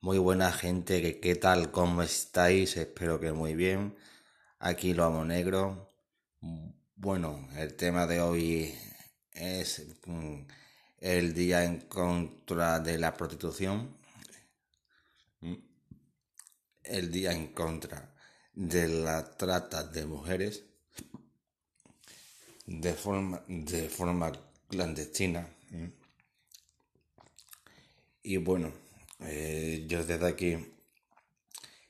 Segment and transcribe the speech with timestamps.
[0.00, 3.96] Muy buena gente, que qué tal, cómo estáis, espero que muy bien.
[4.60, 5.90] Aquí lo amo negro.
[6.94, 8.74] Bueno, el tema de hoy
[9.32, 10.42] es mm,
[11.00, 13.96] el día en contra de la prostitución.
[15.40, 15.54] Mm,
[16.84, 18.14] el día en contra
[18.54, 20.62] de la trata de mujeres
[22.66, 24.30] de forma, de forma
[24.68, 25.48] clandestina.
[25.70, 25.86] Mm.
[28.22, 28.72] Y bueno,
[29.20, 30.56] eh, yo desde aquí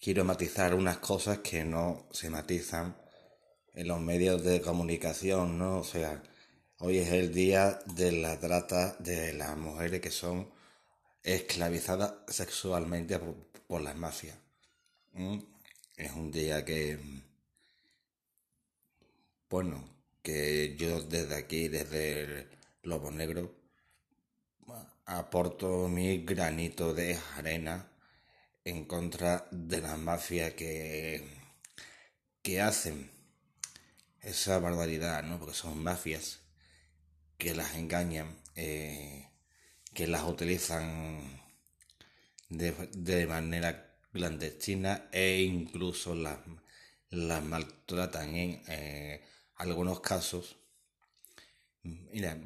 [0.00, 2.96] quiero matizar unas cosas que no se matizan
[3.74, 5.78] en los medios de comunicación, ¿no?
[5.78, 6.22] O sea,
[6.78, 10.50] hoy es el día de la trata de las mujeres que son
[11.22, 13.18] esclavizadas sexualmente
[13.68, 14.36] por, las mafias.
[15.96, 16.98] Es un día que,
[19.48, 19.84] bueno,
[20.22, 22.48] que yo desde aquí, desde el
[22.82, 23.59] Lobo Negro,
[25.06, 27.90] aporto mi granito de arena
[28.64, 31.24] en contra de las mafias que,
[32.42, 33.10] que hacen
[34.22, 35.38] esa barbaridad, ¿no?
[35.38, 36.40] Porque son mafias
[37.38, 39.28] que las engañan, eh,
[39.94, 41.40] que las utilizan
[42.48, 46.38] de, manera clandestina e incluso las,
[47.10, 49.24] las maltratan en eh,
[49.56, 50.56] algunos casos.
[51.82, 52.38] Mira,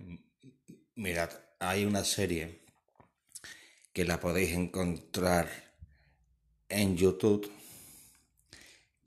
[0.97, 2.61] mirad, hay una serie
[3.93, 5.49] que la podéis encontrar
[6.69, 7.51] en YouTube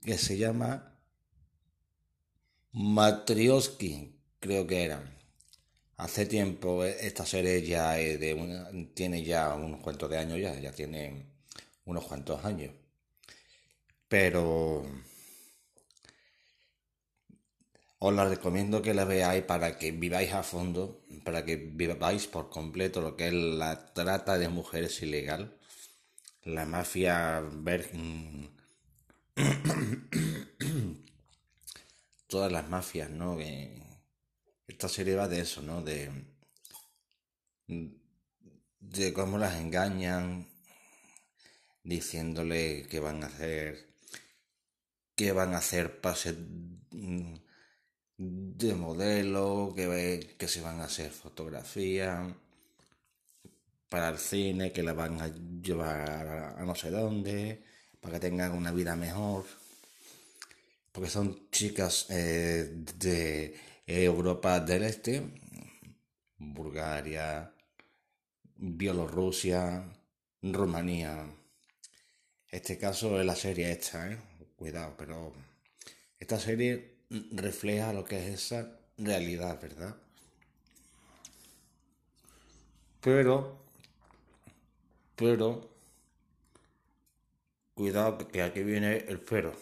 [0.02, 0.94] que se llama
[2.72, 5.14] Matrioski, creo que era.
[5.96, 10.72] Hace tiempo eh, esta serie ya de tiene ya unos cuantos de años ya, ya
[10.72, 11.26] tiene
[11.84, 12.72] unos cuantos años.
[14.08, 14.84] Pero
[18.00, 22.48] os la recomiendo que la veáis para que viváis a fondo, para que viváis por
[22.48, 25.58] completo lo que es la trata de mujeres ilegal,
[26.44, 27.42] la mafia
[32.28, 33.38] todas las mafias, ¿no?
[34.66, 35.82] esta serie va de eso, ¿no?
[35.82, 36.10] De,
[38.80, 40.48] de cómo las engañan,
[41.82, 43.88] diciéndole que van a hacer,
[45.16, 46.36] que van a hacer pases
[48.18, 52.34] de modelo, que, que se van a hacer fotografías
[53.88, 55.28] para el cine, que la van a
[55.62, 57.62] llevar a, no sé dónde,
[58.00, 59.44] para que tengan una vida mejor.
[60.92, 63.54] Porque son chicas eh, de
[63.86, 65.22] Europa del Este,
[66.38, 67.52] Bulgaria,
[68.56, 69.88] Bielorrusia,
[70.42, 71.26] Rumanía.
[72.50, 74.18] Este caso es la serie esta, ¿eh?
[74.56, 75.32] Cuidado, pero
[76.18, 79.96] esta serie refleja lo que es esa realidad, ¿verdad?
[83.00, 83.58] Pero,
[85.16, 85.68] pero,
[87.74, 89.52] cuidado que aquí viene el pero.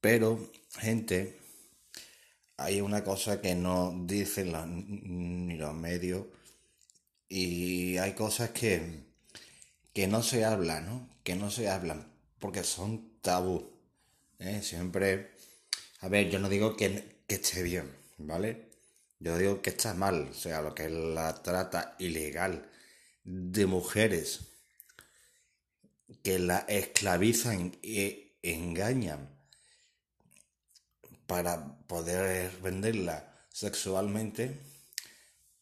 [0.00, 0.38] Pero,
[0.78, 1.41] gente,
[2.62, 4.52] hay una cosa que no dicen
[5.48, 6.26] ni los medios
[7.28, 9.04] y hay cosas que,
[9.92, 11.08] que no se hablan, ¿no?
[11.24, 12.06] Que no se hablan
[12.38, 13.70] porque son tabú.
[14.38, 14.60] ¿eh?
[14.62, 15.30] Siempre,
[16.00, 18.70] a ver, yo no digo que, que esté bien, ¿vale?
[19.18, 22.68] Yo digo que está mal, o sea, lo que es la trata ilegal
[23.24, 24.40] de mujeres
[26.22, 29.31] que la esclavizan e engañan
[31.32, 34.54] para poder venderla sexualmente.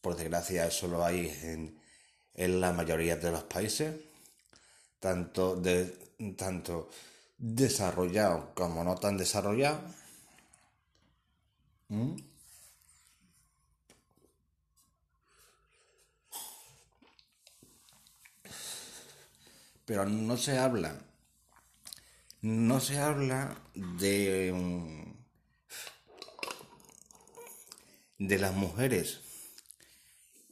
[0.01, 1.29] Por desgracia eso lo hay
[2.35, 3.95] en, la mayoría de los países,
[4.99, 5.85] tanto, de,
[6.37, 6.91] tanto
[7.39, 9.95] desarrollados como no tan desarrollados.
[11.87, 12.17] ¿Mm?
[19.85, 20.99] Pero no se habla,
[22.43, 24.53] no se habla de
[28.21, 29.21] de las mujeres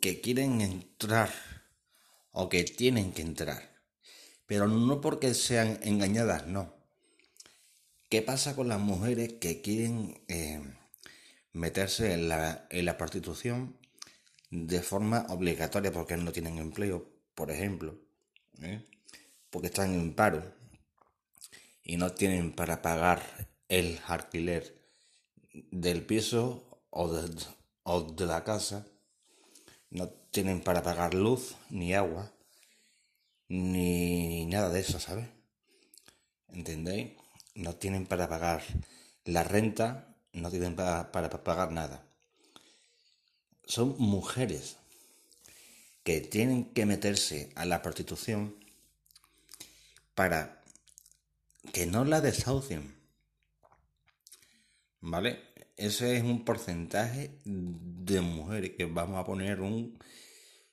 [0.00, 1.30] que quieren entrar
[2.32, 3.62] o que tienen que entrar,
[4.46, 6.74] pero no porque sean engañadas, no.
[8.08, 10.62] ¿Qué pasa con las mujeres que quieren eh,
[11.52, 13.76] meterse en la, en la prostitución
[14.50, 18.00] de forma obligatoria porque no tienen empleo, por ejemplo?
[18.62, 18.82] ¿eh?
[19.50, 20.54] Porque están en paro
[21.82, 23.22] y no tienen para pagar
[23.68, 24.74] el alquiler
[25.70, 27.08] del piso o,
[27.88, 28.86] de la casa
[29.90, 32.30] no tienen para pagar luz, ni agua,
[33.48, 35.26] ni, nada de eso, ¿sabes?
[36.48, 37.12] ¿Entendéis?
[37.54, 38.62] No tienen para pagar
[39.24, 42.06] la renta, no tienen para, para pagar nada.
[43.64, 44.76] Son mujeres
[46.04, 48.54] que tienen que meterse a la prostitución
[50.14, 50.62] para
[51.72, 52.96] que no la desahucien.
[55.00, 55.47] ¿Vale?
[55.78, 59.96] Ese es un porcentaje de mujeres que vamos a poner un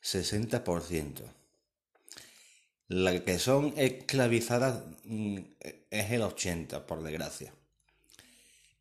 [0.04, 1.22] 60%.
[2.88, 5.38] Las que son esclavizadas mm,
[5.92, 7.54] es el 80%, por desgracia.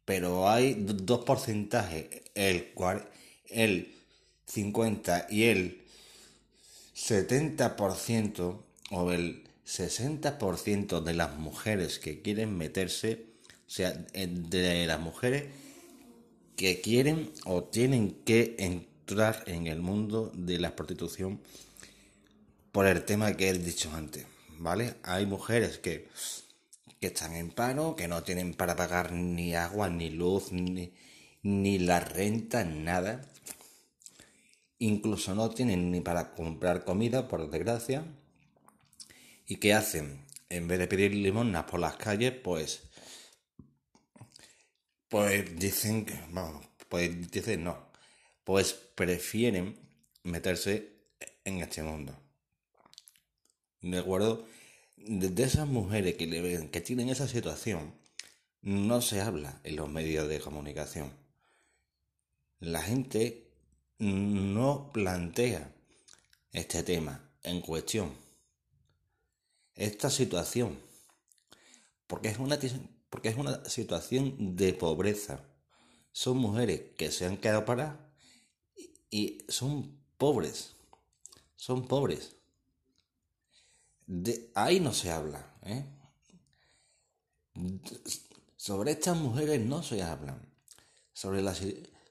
[0.06, 2.73] Pero hay dos porcentajes, el,
[3.50, 3.94] el
[4.47, 5.82] 50 y el
[6.97, 8.62] 70%
[8.93, 13.26] o el 60% de las mujeres que quieren meterse,
[13.67, 15.44] o sea, de las mujeres
[16.56, 21.41] que quieren o tienen que entrar en el mundo de la prostitución
[22.73, 24.27] por el tema que he dicho antes,
[24.59, 24.95] ¿vale?
[25.03, 26.09] Hay mujeres que,
[27.01, 30.93] que están en paro, que no tienen para pagar ni agua, ni luz, ni,
[31.43, 33.31] ni la renta, nada.
[34.79, 38.05] Incluso no tienen ni para comprar comida, por desgracia.
[39.47, 40.25] ¿Y qué hacen?
[40.49, 42.83] En vez de pedir limonas por las calles, pues
[45.14, 47.78] pues dicen que, vamos, pues dicen no,
[48.43, 49.78] pues prefieren
[50.25, 50.90] meterse
[51.44, 52.19] en este mundo.
[53.81, 54.44] ¿De acuerdo?
[54.96, 57.94] De esas mujeres que, le ven, que tienen esa situación,
[58.61, 61.12] no se habla en los medios de comunicación.
[62.58, 63.52] La gente
[64.00, 65.72] no plantea
[66.50, 68.12] este tema en cuestión.
[69.76, 70.76] Esta situación.
[72.08, 72.58] Porque es una
[73.14, 75.40] porque es una situación de pobreza.
[76.11, 77.96] Son mujeres que se han quedado paradas
[79.08, 80.75] y son pobres.
[81.55, 82.34] Son pobres.
[84.05, 85.55] De ahí no se habla.
[85.62, 85.87] ¿eh?
[88.56, 90.37] Sobre estas mujeres no se habla.
[91.12, 91.55] Sobre la,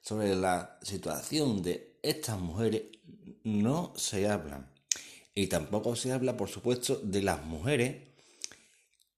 [0.01, 2.83] sobre la situación de estas mujeres
[3.43, 4.71] no se habla.
[5.35, 8.12] Y tampoco se habla, por supuesto, de las mujeres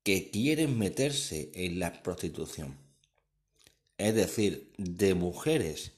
[0.05, 2.77] que quieren meterse en la prostitución.
[3.97, 5.93] Es decir, de mujeres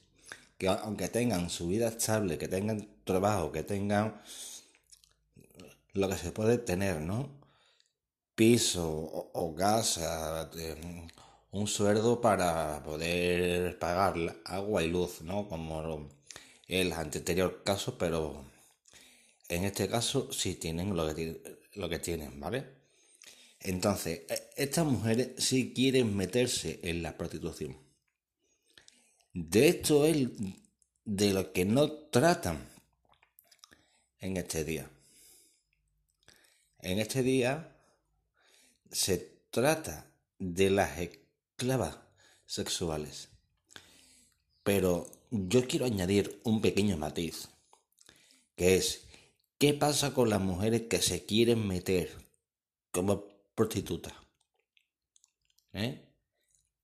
[0.58, 4.20] que aunque tengan su vida estable, que tengan trabajo, que tengan
[5.92, 7.30] lo que se puede tener, ¿no?
[8.34, 8.84] Piso
[9.34, 10.50] o, casa,
[11.50, 14.14] un sueldo para poder pagar
[14.46, 15.48] agua y luz, ¿no?
[15.48, 16.08] Como
[16.68, 18.44] el anterior caso, pero
[19.48, 22.77] en este caso sí tienen lo que, lo que tienen, ¿vale?
[23.60, 27.76] Entonces, e, estas mujeres sí quieren meterse en la prostitución.
[29.32, 30.28] De esto es
[31.04, 32.68] de lo que no tratan
[34.20, 34.90] en este día.
[36.80, 37.76] En este día
[38.90, 39.18] se
[39.50, 40.06] trata
[40.38, 41.98] de las esclavas
[42.46, 43.28] sexuales.
[44.62, 47.48] Pero yo quiero añadir un pequeño matiz,
[48.56, 49.04] que es,
[49.58, 52.10] ¿qué pasa con las mujeres que se quieren meter
[52.90, 53.24] como
[53.58, 54.14] prostituta.
[55.72, 56.00] ¿Eh?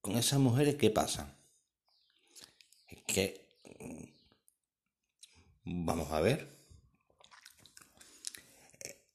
[0.01, 1.39] Con esas mujeres, ¿qué pasa?
[2.89, 3.47] Es que...
[3.79, 4.07] Mm,
[5.87, 6.49] vamos a ver.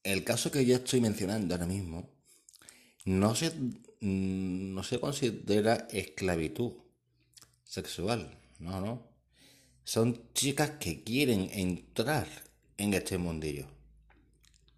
[0.03, 2.09] El caso que yo estoy mencionando ahora mismo
[3.03, 6.71] no se, mm, no se considera esclavitud
[7.65, 9.05] sexual, no, no.
[9.83, 12.29] Son chicas que quieren entrar
[12.77, 13.67] en este mundillo.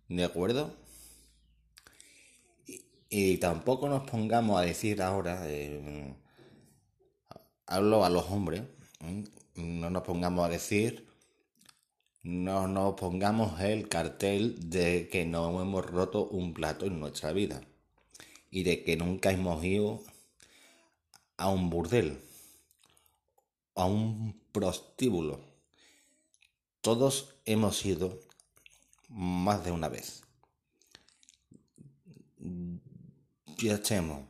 [0.10, 0.81] ¿De acuerdo?
[3.14, 6.16] Y tampoco nos pongamos a decir ahora, eh,
[7.66, 8.64] hablo a los hombres,
[9.56, 11.10] no nos pongamos a decir,
[12.24, 17.60] no nos pongamos el cartel de que no hemos roto un plato en nuestra vida
[18.50, 20.02] y de que nunca hemos ido
[21.36, 22.18] a un burdel,
[23.76, 25.42] a un prostíbulo.
[26.80, 28.22] Todos hemos ido
[29.10, 30.24] más de una vez
[33.62, 34.26] ya estemos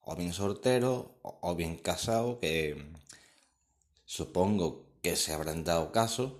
[0.00, 2.92] o bien soltero o bien casado, que
[4.06, 6.38] supongo que se habrán dado caso,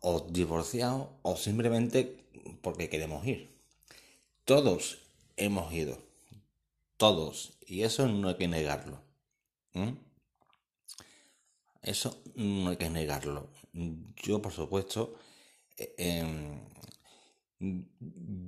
[0.00, 2.24] o divorciado o simplemente
[2.62, 3.48] porque queremos ir.
[4.44, 4.98] Todos
[5.36, 5.98] hemos ido,
[6.96, 9.00] todos, y eso no hay que negarlo.
[11.82, 13.48] Eso no hay que negarlo.
[14.16, 15.14] Yo, por supuesto,
[15.76, 16.60] eh, em,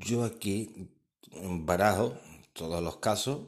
[0.00, 0.90] yo aquí
[1.32, 2.16] barajo
[2.52, 3.40] todos los casos,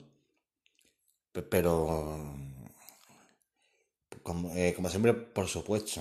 [1.50, 2.34] pero
[4.22, 6.00] como, eh, como siempre, por supuesto,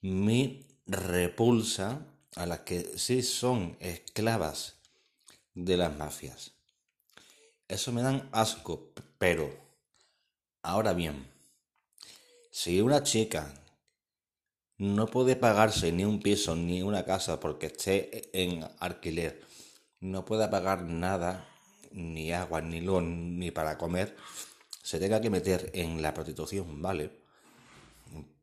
[0.00, 4.76] mi repulsa a las que sí son esclavas
[5.54, 6.52] de las mafias.
[7.68, 9.50] Eso me dan asco, pero
[10.62, 11.26] ahora bien,
[12.50, 13.52] si una chica
[14.78, 19.45] no puede pagarse ni un piso ni una casa porque esté en alquiler,
[20.00, 21.48] no puede pagar nada,
[21.92, 24.16] ni agua, ni luz, ni para comer,
[24.82, 27.10] se tenga que meter en la prostitución, ¿vale?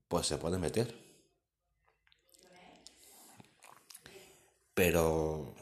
[0.08, 0.96] Pues se puede meter.
[4.74, 5.54] Pero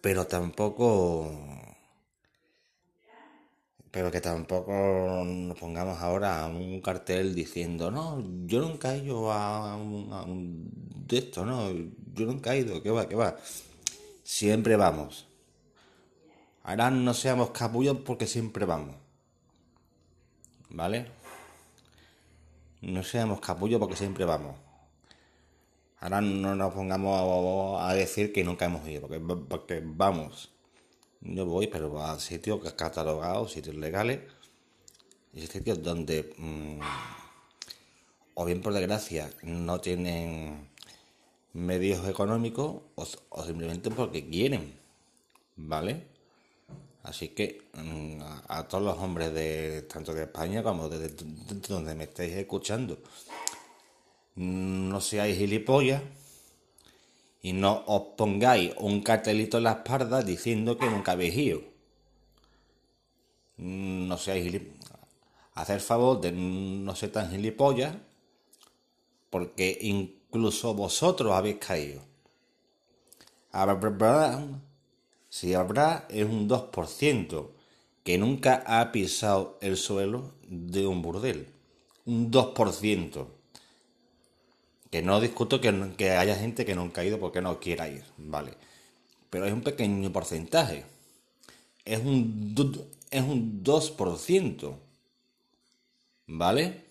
[0.00, 1.30] pero tampoco
[3.94, 4.72] pero que tampoco
[5.24, 10.68] nos pongamos ahora un cartel diciendo no yo nunca he ido a un,
[11.06, 13.36] de esto no yo nunca he ido que va que va
[14.24, 15.28] siempre vamos.
[16.64, 18.96] Ahora no seamos capullos porque siempre vamos.
[20.70, 21.06] Vale
[22.82, 24.56] no seamos capullos porque siempre vamos.
[26.00, 29.08] Ahora no nos pongamos a, decir que nunca hemos ido,
[29.48, 30.53] porque, vamos.
[31.24, 34.20] Yo voy, pero a sitios catalogados, sitios legales,
[35.32, 36.80] y sitios donde, mm,
[38.34, 40.68] o bien por desgracia, no tienen
[41.54, 42.82] medios económicos
[43.30, 44.78] o, simplemente porque quieren,
[45.56, 46.04] ¿vale?
[47.02, 51.08] Así que mm, a, todos los hombres de tanto de España como de
[51.68, 52.98] donde me estéis escuchando,
[54.36, 56.02] no seáis gilipollas
[57.44, 61.60] y no os pongáis un cartelito en la espalda diciendo que nunca habéis ido.
[63.58, 64.98] No seáis gilipollas.
[65.52, 67.96] Hacer favor de no ser tan gilipollas
[69.28, 72.00] porque incluso vosotros habéis caído.
[75.28, 77.48] Si habrá es un 2%
[78.04, 81.48] que nunca ha pisado el suelo de un burdel.
[82.06, 83.26] Un 2%.
[84.94, 88.04] Que no discuto que, que haya gente que nunca ha ido porque no quiera ir,
[88.16, 88.52] ¿vale?
[89.28, 90.84] Pero es un pequeño porcentaje.
[91.84, 92.54] Es un,
[93.10, 94.76] es un 2%.
[96.28, 96.84] ¿Vale?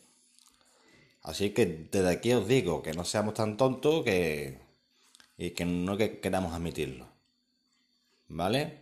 [1.22, 4.60] Así que desde aquí os digo que no seamos tan tontos que,
[5.38, 7.08] y que no que queramos admitirlo.
[8.28, 8.80] ¿Vale?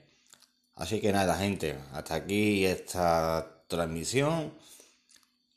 [0.74, 4.52] Así que nada, gente, hasta aquí esta transmisión.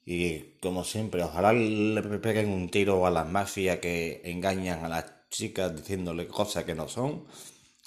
[0.06, 5.06] Y como siempre, ojalá le peguen un tiro a las mafias que engañan a las
[5.30, 7.24] chicas diciéndole cosas que no son.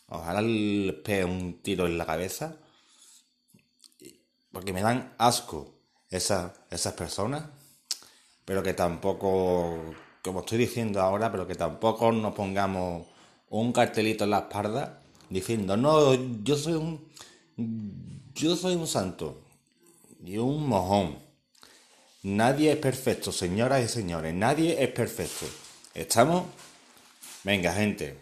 [0.07, 2.57] Ojalá les peguen un tiro en la cabeza.
[4.51, 5.75] Porque me dan asco
[6.09, 7.45] esas, esas personas.
[8.45, 9.93] Pero que tampoco,
[10.23, 13.07] como estoy diciendo ahora, pero que tampoco nos pongamos
[13.49, 17.07] un cartelito en la espalda diciendo, no, yo soy un,
[18.33, 19.41] yo soy un santo
[20.23, 21.26] y un mojón.
[22.23, 24.33] Nadie es perfecto, señoras y señores.
[24.33, 25.45] Nadie es perfecto.
[25.93, 26.45] ¿Estamos?
[27.43, 28.17] Venga, gente.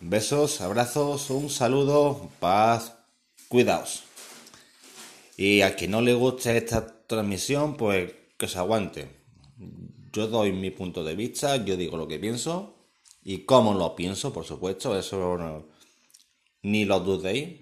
[0.00, 2.94] Besos, abrazos, un saludo, paz,
[3.48, 4.04] cuidaos.
[5.36, 9.08] Y a quien no le guste esta transmisión, pues que se aguante.
[10.12, 12.74] Yo doy mi punto de vista, yo digo lo que pienso
[13.22, 15.66] y cómo lo pienso, por supuesto, eso
[16.62, 17.60] ni lo dudéis,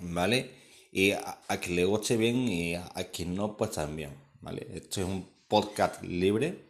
[0.00, 0.57] ¿vale?
[0.98, 4.66] Y a, quien le guste bien y a, quien no, pues también, ¿vale?
[4.74, 6.64] Esto es un podcast libre.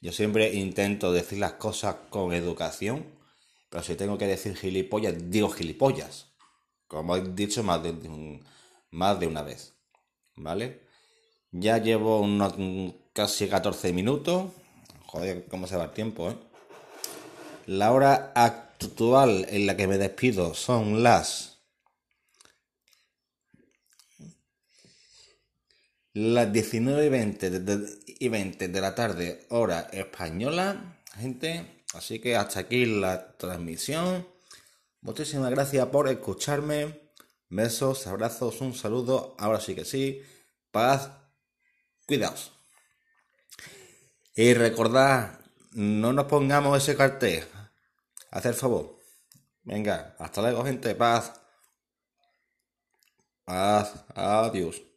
[0.00, 3.06] Yo siempre intento decir las cosas con educación,
[3.70, 6.32] pero si tengo que decir gilipollas, digo gilipollas,
[6.88, 8.40] como he dicho más de,
[8.90, 9.74] más de una vez,
[10.34, 10.80] ¿vale?
[11.52, 12.54] Ya llevo unos
[13.12, 14.50] casi 14 minutos.
[15.06, 16.36] Joder, cómo se va el tiempo, ¿eh?
[17.66, 21.51] La hora actual en la que me despido son las
[26.14, 31.84] las 19 y 20 de, y 20 de la tarde, hora española, gente.
[31.94, 34.26] Así que hasta aquí la transmisión.
[35.00, 37.10] Muchísimas gracias por escucharme.
[37.48, 39.36] Besos, abrazos, un saludo.
[39.38, 40.22] Ahora sí que sí.
[40.70, 41.10] Paz.
[42.06, 42.52] Cuidaos.
[44.34, 45.38] Y recordad,
[45.72, 47.44] no nos pongamos ese cartel.
[48.30, 48.98] Hacer favor.
[49.62, 50.94] Venga, hasta luego, gente.
[50.94, 51.34] Paz.
[53.44, 54.04] Paz.
[54.14, 54.91] Adiós.